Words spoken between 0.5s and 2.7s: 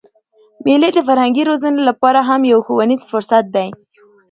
مېلې د فرهنګي روزني له پاره هم یو